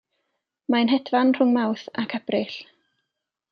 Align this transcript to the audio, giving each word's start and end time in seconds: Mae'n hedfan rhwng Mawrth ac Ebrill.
Mae'n 0.75 0.89
hedfan 0.91 1.35
rhwng 1.37 1.53
Mawrth 1.59 1.85
ac 2.05 2.17
Ebrill. 2.21 2.59